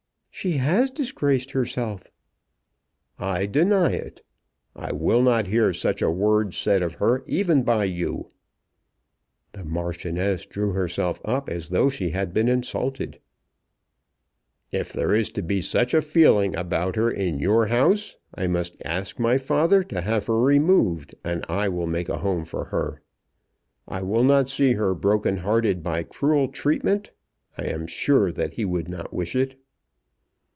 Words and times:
"She 0.33 0.53
has 0.53 0.89
disgraced 0.89 1.51
herself." 1.51 2.11
"I 3.19 3.45
deny 3.45 3.91
it. 3.91 4.23
I 4.75 4.91
will 4.91 5.21
not 5.21 5.45
hear 5.45 5.71
such 5.71 6.01
a 6.01 6.09
word 6.09 6.55
said 6.55 6.81
of 6.81 6.95
her 6.95 7.23
even 7.27 7.61
by 7.61 7.83
you." 7.83 8.31
The 9.51 9.63
Marchioness 9.63 10.47
drew 10.47 10.71
herself 10.71 11.21
up 11.23 11.47
as 11.47 11.69
though 11.69 11.89
she 11.89 12.09
had 12.09 12.33
been 12.33 12.47
insulted. 12.47 13.19
"If 14.71 14.91
there 14.91 15.13
is 15.13 15.29
to 15.33 15.43
be 15.43 15.61
such 15.61 15.93
a 15.93 16.01
feeling 16.01 16.55
about 16.55 16.95
her 16.95 17.11
in 17.11 17.37
your 17.37 17.67
house 17.67 18.15
I 18.33 18.47
must 18.47 18.77
ask 18.83 19.19
my 19.19 19.37
father 19.37 19.83
to 19.83 20.01
have 20.01 20.25
her 20.25 20.39
removed, 20.41 21.13
and 21.23 21.45
I 21.49 21.69
will 21.69 21.87
make 21.87 22.09
a 22.09 22.17
home 22.17 22.45
for 22.45 22.65
her. 22.65 23.03
I 23.87 24.01
will 24.01 24.23
not 24.23 24.49
see 24.49 24.71
her 24.73 24.95
broken 24.95 25.37
hearted 25.37 25.83
by 25.83 26.01
cruel 26.01 26.47
treatment. 26.47 27.11
I 27.59 27.65
am 27.65 27.85
sure 27.85 28.31
that 28.31 28.53
he 28.53 28.65
would 28.65 28.89
not 28.89 29.13
wish 29.13 29.35
it." 29.35 29.59